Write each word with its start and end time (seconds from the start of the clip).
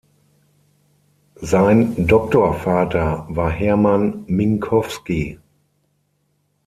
Sein 1.35 2.07
Doktorvater 2.07 3.27
war 3.29 3.51
Hermann 3.51 4.23
Minkowski. 4.25 5.37